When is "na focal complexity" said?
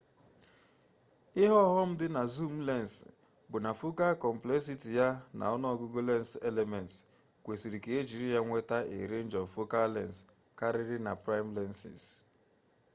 3.65-4.89